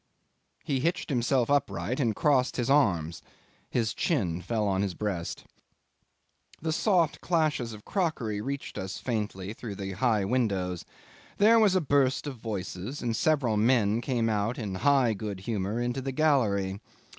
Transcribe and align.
He 0.63 0.79
hitched 0.79 1.11
himself 1.11 1.51
upright 1.51 1.99
and 1.99 2.15
crossed 2.15 2.57
his 2.57 2.71
arms; 2.71 3.21
his 3.69 3.93
chin 3.93 4.41
fell 4.41 4.67
on 4.67 4.81
his 4.81 4.95
breast. 4.95 5.45
'The 6.59 6.71
soft 6.73 7.21
clashes 7.21 7.71
of 7.71 7.85
crockery 7.85 8.41
reached 8.41 8.79
us 8.79 8.97
faintly 8.97 9.53
through 9.53 9.75
the 9.75 9.91
high 9.91 10.25
windows. 10.25 10.85
There 11.37 11.59
was 11.59 11.75
a 11.75 11.81
burst 11.81 12.25
of 12.25 12.37
voices, 12.37 13.03
and 13.03 13.15
several 13.15 13.57
men 13.57 14.01
came 14.01 14.27
out 14.27 14.57
in 14.57 14.73
high 14.73 15.13
good 15.13 15.41
humour 15.41 15.79
into 15.79 16.01
the 16.01 16.11
gallery. 16.11 16.79